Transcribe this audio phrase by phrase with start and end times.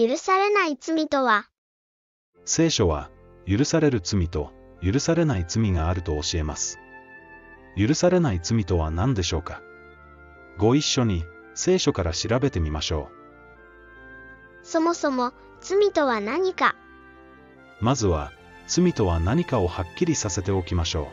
[0.00, 1.50] 許されない罪とは、
[2.46, 3.10] 聖書は、
[3.46, 4.50] 許される罪と、
[4.82, 6.78] 許されない罪があると教えます。
[7.76, 9.60] 許されない罪とは何でしょうか？
[10.56, 11.22] ご一緒に、
[11.54, 13.10] 聖書から調べてみましょ
[14.62, 16.76] そもそも罪とは何か、
[17.82, 17.84] う。
[17.84, 18.32] まずは、
[18.68, 21.06] 罪とは何かをはっきりさせておきましょう。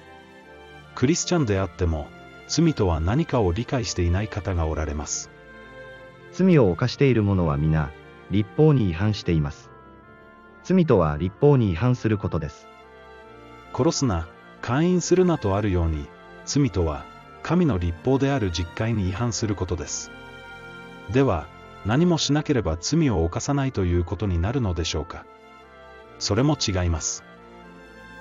[0.95, 2.07] クリスチャンであっても、
[2.47, 5.29] 罪とは何かを理解していない方がおられます。
[6.31, 7.91] 罪を犯している者は皆、
[8.31, 9.69] 立法に違反しています。
[10.63, 12.67] 罪とは立法に違反することです。
[13.73, 14.27] 殺すな、
[14.61, 16.07] 勧誘するなとあるように、
[16.45, 17.05] 罪とは、
[17.43, 20.11] 神の立法である実戒に違反することです。
[21.11, 21.47] では、
[21.85, 25.25] 何もしなければ罪を犯さないということになるのでしょうか
[26.19, 27.23] それも違います。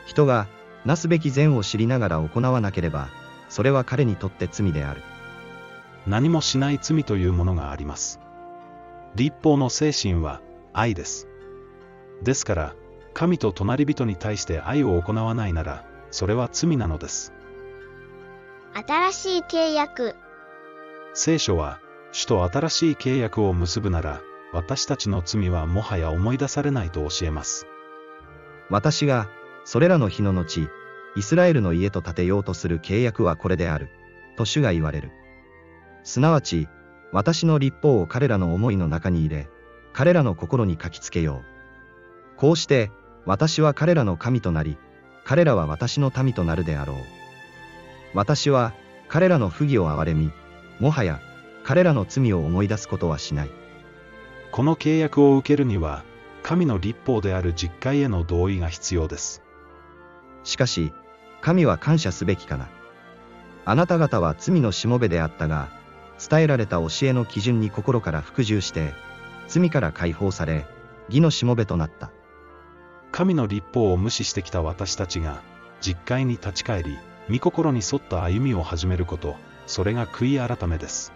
[0.06, 0.46] 人が、
[0.84, 3.08] なすべき善を知りながら行わなければ、
[3.48, 5.02] それは彼にとって罪である。
[6.06, 8.20] 何もしない罪というものがあります。
[9.16, 10.42] 立法の精神は
[10.74, 11.26] 愛です。
[12.22, 12.74] ですから、
[13.14, 17.32] 神と隣人に対して愛を行わないなら、それは罪なのです。
[18.74, 20.16] 新しい契約、
[21.14, 21.80] 聖書は、
[22.12, 24.20] 主と新しい契約を結ぶなら、
[24.52, 27.66] 私たちの罪はもはや思い出されないと教えます。
[28.68, 29.30] 私が、
[29.64, 30.68] それらの日の後、
[31.16, 33.88] イスラエルの家と建てようとする契約はこれである。
[34.36, 35.10] と主が言われる。
[36.04, 36.68] すなわち、
[37.16, 39.48] 私の立法を彼らの思いの中に入れ、
[39.94, 42.36] 彼らの心に書きつけよう。
[42.36, 42.90] こうして、
[43.24, 44.76] 私は彼らの神となり、
[45.24, 46.96] 彼らは私の民となるであろう。
[48.12, 48.74] 私は、
[49.08, 50.30] 彼らの不義を憐れみ、
[50.78, 51.22] もはや、
[51.64, 53.50] 彼らの罪を思い出すことはしない。
[54.52, 56.04] この契約を受けるには、
[56.42, 59.42] 神の立法である実戒への同意が必要です。
[60.44, 60.92] しかし、
[61.40, 62.68] 神は感謝すべきかな。
[63.64, 65.70] あなた方は罪のしもべであったが、
[66.18, 68.94] 伝えられた教えの基準に心から服従して、
[69.48, 70.66] 罪から解放され、
[71.08, 72.10] 義のしもべとなった。
[73.12, 75.40] 神の立法を無視してきた私たちが、
[75.80, 76.98] 実戒に立ち返り、
[77.30, 79.36] 御心に沿った歩みを始めること、
[79.66, 81.12] それが悔い改めです。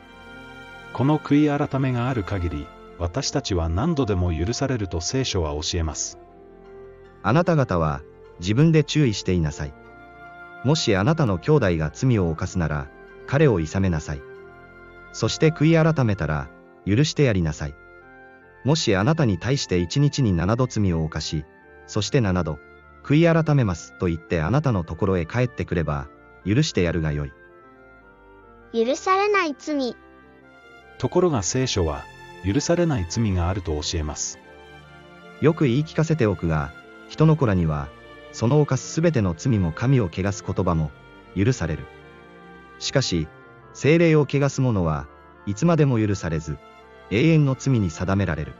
[0.92, 2.66] この悔い改めがある限り、
[2.98, 6.18] 私たちは何度でも許されると聖書は教えます。
[7.22, 8.02] あなた方は、
[8.40, 9.74] 自分で注意していなさい。
[10.64, 12.88] もしあなたの兄弟が罪を犯すなら、
[13.26, 14.29] 彼を諌めなさい。
[15.12, 16.48] そして悔い改めたら、
[16.86, 17.74] 許してやりなさい。
[18.64, 21.44] もしあなたに対して一日に七度罪を犯し、
[21.86, 22.58] そして七度、
[23.02, 26.08] 悔い改めますと言ってあなたのところへ帰ってくれば、
[26.46, 27.32] 許してやるがよい。
[28.72, 29.96] 許されない罪、
[30.98, 32.04] ところが聖書は、
[32.44, 34.38] 許されない罪があると教えます。
[35.40, 36.72] よく言い聞かせておくが、
[37.08, 37.88] 人の子らには、
[38.32, 40.90] その犯すすべての罪も神を汚す言葉も、
[41.34, 41.86] 許される。
[42.78, 43.28] しかし、
[43.72, 45.06] 精霊を汚す者は
[45.46, 46.58] いつまでも許されず、
[47.10, 48.52] 永遠の罪に定められる。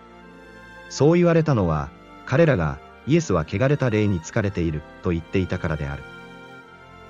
[0.89, 1.91] そう言われたのは、
[2.27, 6.03] 彼らがイエスは汚れた霊に疲れていると言っていたからである。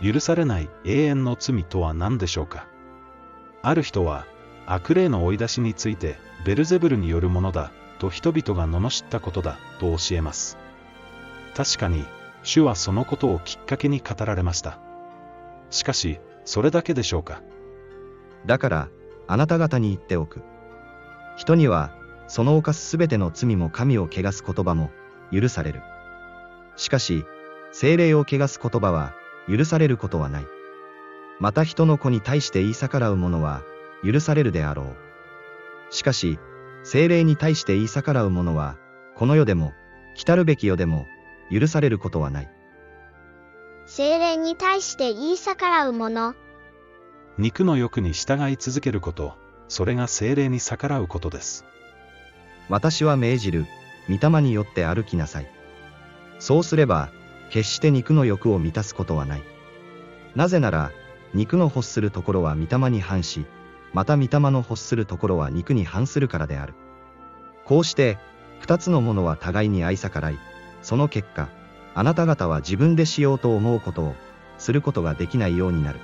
[0.02, 2.66] 許されない永遠の罪とは何でしょうか
[3.62, 4.26] ある人は、
[4.66, 10.56] 悪霊の追い出しについて、ベルゼブルによるものだ、と人々が罵ったことだ、と教えます。
[11.54, 12.04] 確かに、
[12.42, 14.78] 主はそのことをきっかけに語られました。
[15.70, 17.42] しかし、それだけでしょうか
[18.46, 18.88] だから、
[19.26, 20.42] あなた方に言っておく。
[21.36, 21.92] 人には、
[22.26, 24.90] その犯すすべての罪も神を汚す言葉も、
[25.32, 25.82] 許される。
[26.76, 27.24] しかし、
[27.72, 29.14] 精霊を汚す言葉は、
[29.48, 30.46] 許されることはない。
[31.38, 33.62] また人の子に対して言い逆らう者は、
[34.04, 35.94] 許されるであろう。
[35.94, 36.38] しかし、
[36.82, 38.76] 精霊に対して言い逆らう者は、
[39.16, 39.72] この世でも、
[40.16, 41.06] 来たるべき世でも、
[41.50, 42.50] 許されることはない。
[43.86, 46.34] 精霊に対して言い逆らう者、
[47.40, 49.34] 肉の欲に従い続けること、
[49.66, 51.64] それが精霊に逆らうことです。
[52.68, 53.66] 私は命じる、
[54.10, 55.50] 御霊によって歩きなさい。
[56.38, 57.08] そうすれば、
[57.48, 59.42] 決して肉の欲を満たすことはない。
[60.36, 60.92] なぜなら、
[61.32, 63.46] 肉の欲するところは御霊に反し、
[63.94, 66.74] また御霊の欲するところは肉に反するからである。
[67.64, 68.18] こうして、
[68.58, 70.38] 二つのものは互いに愛逆らい、
[70.82, 71.48] その結果、
[71.94, 74.14] あなた方は自分でしようと思うことを、
[74.58, 76.00] することができないようになる。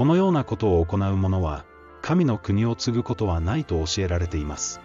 [0.00, 1.66] このようなことを行う者は、
[2.00, 4.80] 神の国を継ぐことはないと教えられています。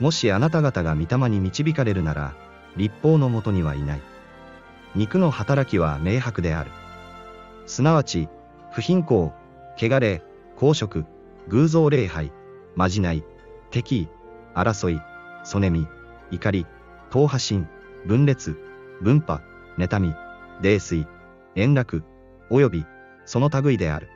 [0.00, 2.34] もしあなた方が御霊に導かれるなら、
[2.76, 4.02] 立法のもとにはいない。
[4.96, 6.72] 肉の働きは明白である。
[7.66, 8.28] すなわち、
[8.72, 9.32] 不貧困、
[9.80, 10.24] 汚れ、
[10.56, 11.04] 公職、
[11.46, 12.32] 偶像礼拝、
[12.74, 13.22] まじない、
[13.70, 14.08] 敵意、
[14.52, 15.00] 争い、
[15.44, 15.86] そねみ、
[16.32, 16.66] 怒り、
[17.10, 17.68] 党派心、
[18.04, 18.58] 分裂、
[19.00, 19.44] 分派、
[19.78, 20.12] 妬み、
[20.60, 21.06] 泥酔、
[21.54, 22.02] 円楽、
[22.50, 22.84] および、
[23.28, 24.08] その類である。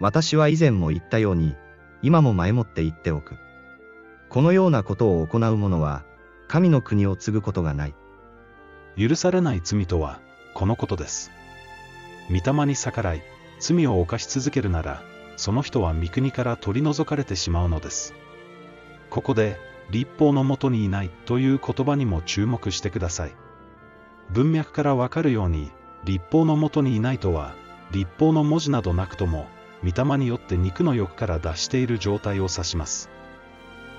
[0.00, 1.54] 私は以前も言ったように、
[2.02, 3.36] 今も前もって言っておく。
[4.30, 6.02] このようなことを行う者は、
[6.48, 7.94] 神の国を継ぐことがない。
[8.98, 10.18] 許されない罪とは、
[10.54, 11.30] このことです。
[12.28, 13.22] 御霊に逆らい、
[13.60, 15.04] 罪を犯し続けるなら、
[15.36, 18.12] その人は御国から取り除かれてしまうのです。
[19.08, 19.56] ここで、
[19.92, 23.36] 立法のもとにいないという言葉にも注目してください。
[24.30, 25.70] 文脈からわかるように、
[26.04, 27.54] 立法のもとにいないとは、
[27.92, 29.46] 立法の文字などなくとも、
[29.84, 33.10] 御霊によって肉の欲から脱している状態を指します。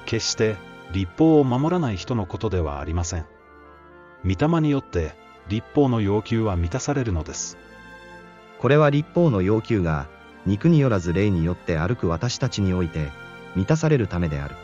[0.05, 0.55] 決して、
[0.91, 3.25] 立法を守らない人のことではありません。
[4.23, 5.15] 御霊によって、
[5.47, 7.57] 立法の要求は満たされるのです。
[8.59, 10.07] これは立法の要求が、
[10.45, 13.11] 肉によらず霊によって歩く私たちにおいて、
[13.55, 14.55] 満たされるためである。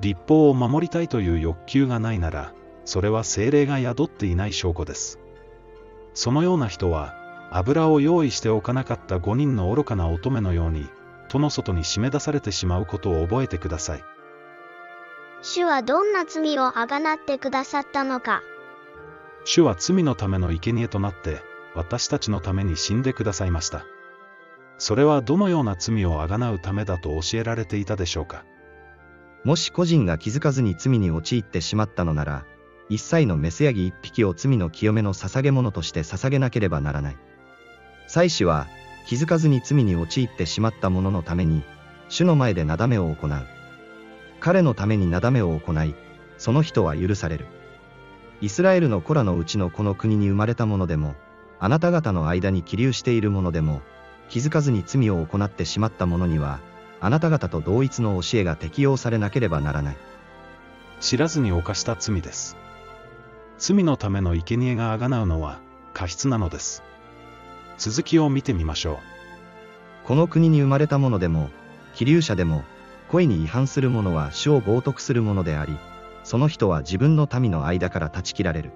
[0.00, 2.52] 立法を守りたいという欲求がないなら、
[2.84, 5.18] それは精霊が宿っていない証拠です。
[6.14, 7.14] そのような人は、
[7.50, 10.88] 油を用意しておかなかった5人の愚かな乙女のように、
[11.28, 14.04] 戸の外に締め出されてしまうことを覚えてください。
[15.42, 18.42] 主はどんな罪をあがなってくださったのか？
[19.44, 21.40] 主は罪のための生贄となって、
[21.74, 23.84] 私たちのために死んでくださいました。
[24.78, 28.44] それはどのような罪をあがなうためだと教えられていたでしょうか？
[29.44, 32.44] もし個人が気づかずに罪に陥ってしまったのなら、
[32.88, 37.16] 一切のメスヤギ一匹を罪の清めの捧げ物として捧げなければならない。
[38.06, 38.66] 祭司は、
[39.06, 41.62] 気づかずに罪に陥ってしまった者のために、
[42.08, 43.30] 主の前でなだめを行う。
[44.40, 45.94] 彼のためになだめを行い、
[46.38, 47.46] その人は許される。
[48.40, 51.14] イスラエルの子らのうちのこの国に生まれた者でも、
[51.58, 53.80] あなた方の間に起立している者でも、
[54.28, 56.60] 気づかずに罪を行ってしまった者には、
[57.00, 59.96] あなた方と同一の教えが適用されなければならない。
[61.00, 62.56] 知らずに犯した罪です。
[63.58, 65.60] 罪のための生贄があがなうのは
[65.94, 66.82] 過失なのです。
[67.78, 68.98] 続きを見てみましょう。
[70.06, 71.50] この国に生まれた者でも、
[71.94, 72.64] 気流者でも、
[73.08, 75.76] 恋に違反する者は主を冒涜する者であり、
[76.24, 78.72] その人は自分の民の間から断ち切られる。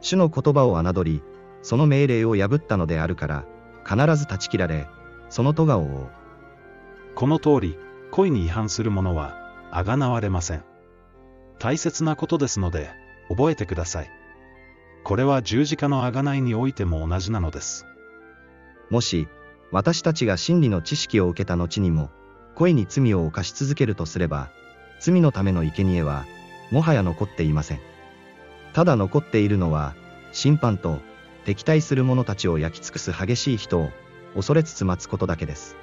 [0.00, 1.22] 主の言葉を侮り、
[1.62, 3.44] その命令を破ったのであるから、
[3.84, 4.86] 必ず断ち切られ、
[5.30, 6.08] その咎を負う。
[7.14, 7.78] この通り、
[8.10, 9.36] 恋に違反する者は、
[9.70, 10.64] あがなわれません。
[11.58, 12.90] 大切なことですので、
[13.28, 14.10] 覚えてください。
[15.04, 17.86] これは十字架の贖いにおいても同じなのです。
[18.90, 19.28] もし、
[19.70, 22.10] 私たちが真理の知識を受けた後にも、
[22.54, 24.50] 恋に罪を犯し続けるとすれば、
[25.00, 26.24] 罪のための生贄は、
[26.70, 27.80] もはや残っていません。
[28.72, 29.94] ただ残っているのは、
[30.32, 31.00] 審判と、
[31.44, 33.90] 敵対する者たちを焼き尽くす激しい人を、
[34.34, 35.76] 恐れつつ待つことだけです。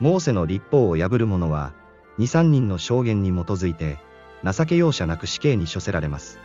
[0.00, 1.72] モーセの立法を破る者は、
[2.18, 3.98] 二三人の証言に基づいて、
[4.44, 6.38] 情け容赦なく死刑に処せられます。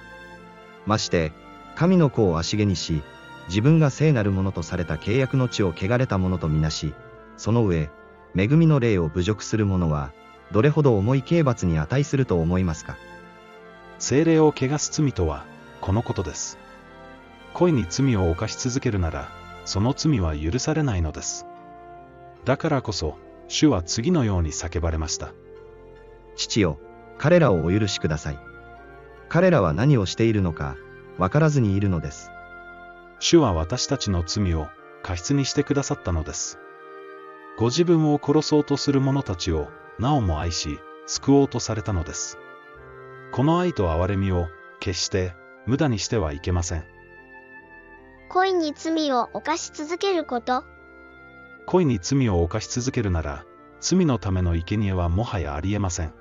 [0.86, 1.32] まして、
[1.76, 3.02] 神の子を足毛にし、
[3.48, 6.94] 自分が聖なるものとされた契約の地を汚れたものとみなし、
[7.38, 7.90] その上、
[8.36, 10.12] 恵みの霊を侮辱する者は、
[10.52, 12.98] どれほど重い刑罰に値すると思いますか？
[14.00, 15.46] 精霊を汚す罪とは、
[15.82, 16.58] このことです。
[17.54, 19.30] 恋に罪を犯し続けるなら、
[19.66, 21.46] その罪は許されないのです。
[22.46, 23.18] だからこそ、
[23.48, 25.32] 主は次のように叫ばれました。
[26.36, 26.80] 父よ、
[27.18, 28.40] 彼らをお許しください。
[29.30, 30.76] 彼らは何をしているのか、
[31.18, 32.30] わからずにいるのです。
[33.20, 34.68] 主は私たちの罪を
[35.02, 36.60] 過失にしてくださったのです。
[37.58, 39.70] ご自分を殺そうとする者たちを
[40.00, 42.38] なおも愛し、救おうとされたのです。
[43.32, 44.48] この愛と憐れみを
[44.80, 45.34] 決して
[45.66, 46.86] 無駄にしてはいけません。
[48.30, 50.64] 恋に罪を犯し続けること
[51.66, 53.46] 恋に罪を犯し続けるなら、
[53.80, 56.14] 罪のための生贄はもはやありえません。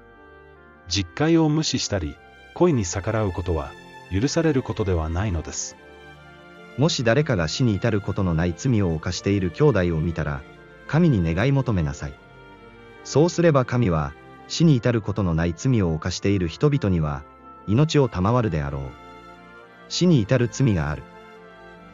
[0.89, 2.17] 実戒を無視したり、
[2.55, 3.73] 恋に逆らうことは、
[4.11, 5.77] 許されることではないのです。
[6.79, 10.43] もし誰かが死に至ることのない罪を犯している兄弟を見たら、
[10.87, 12.15] 神に願い求めなさい。
[13.05, 14.13] そうすれば神は、
[14.49, 17.23] 死に至ることのない罪を犯している人々には、
[17.67, 18.83] 命を賜るであろう。
[19.89, 21.03] 死に至る罪がある。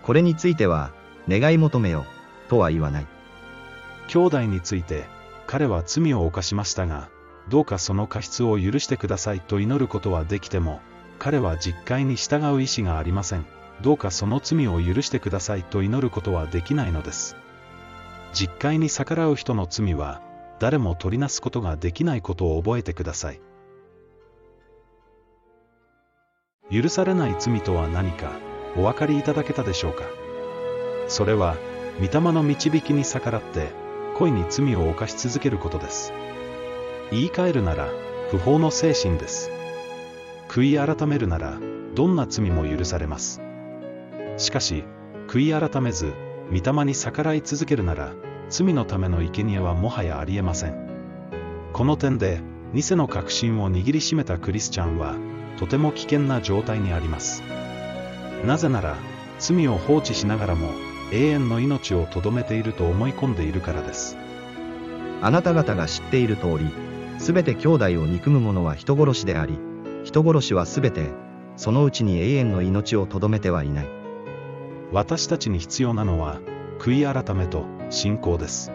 [0.02, 0.92] これについては、
[1.28, 2.04] 願い求めよ、
[2.48, 3.06] とは言わない。
[4.08, 5.04] 兄弟について、
[5.46, 7.08] 彼は罪を犯しましたが、
[7.48, 10.80] どうかその過失を許してくださいと祈ることはできても、
[11.18, 13.46] 彼は実戒に従う意志がありません。
[13.82, 17.36] どうかその罪を許してくださいと祈ることはできないのです。
[18.32, 20.22] 実戒に逆らう人の罪は、
[20.60, 23.40] 誰も取りなすことができないことを覚えてください。
[26.70, 28.30] 許されない罪とは何か、
[28.76, 30.04] お分かりいただけたでしょうか？
[31.08, 31.56] それは、
[32.00, 33.70] 御霊の導きに逆らって、
[34.16, 36.12] 恋に罪を犯し続けることです。
[37.10, 37.88] 言い換えるなら、
[38.30, 39.50] 不法の精神です。
[40.48, 41.58] 悔い改めるなら、
[41.94, 43.42] どんな罪も許されます。
[44.36, 44.84] しかし、
[45.28, 46.12] 悔い改めず、
[46.50, 48.12] 御霊に逆らい続けるなら、
[48.48, 50.74] 罪のための生贄はもはやありえません。
[51.72, 52.40] この点で、
[52.74, 55.16] 偽の確信を握りしめたクリスチャンは、
[55.58, 57.42] とても危険な状態にあります。
[58.44, 58.96] なぜなら、
[59.38, 60.70] 罪を放置しながらも、
[61.12, 64.16] 永遠の命をとどめていると思い込んでいるからです。
[65.20, 66.70] あなた方が知っている通り、
[67.18, 69.58] すべて兄弟を憎む者は人殺しであり、
[70.04, 71.10] 人殺しはすべて、
[71.56, 74.01] そのうちに永遠の命をとどめてはいない。
[74.92, 76.38] 私たちに必要なのは、
[76.78, 78.70] 悔い改めと信仰です。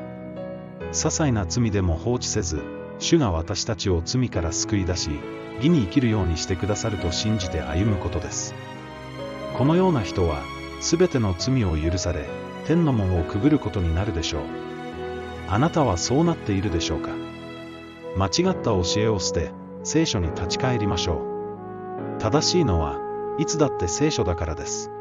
[0.92, 2.64] 些細な罪でも放置せず、
[2.98, 5.12] 主が私たちを罪から救い出し、
[5.58, 8.56] 義に生きるようにしてくださると信じて歩むことです。
[9.56, 10.42] このような人は、
[10.80, 12.26] すべての罪を許され、
[12.66, 14.42] 天の門をくぐることになるでしょう。
[15.48, 17.12] あなたはそうなっているでしょうか
[18.18, 19.52] 間違った教えを捨て、
[19.84, 21.22] 聖書に立ち返りましょ
[22.18, 22.20] う。
[22.20, 23.00] 正しいのは、
[23.38, 24.92] いつだって聖書だからです。